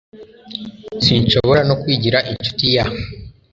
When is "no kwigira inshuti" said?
1.69-2.65